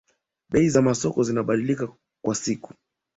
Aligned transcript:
bei 0.49 0.69
za 0.69 0.81
masoko 0.81 1.23
zinabadilika 1.23 1.87
kwa 2.23 2.35
siku 2.35 2.73